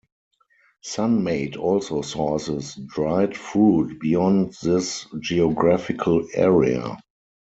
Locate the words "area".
6.33-6.97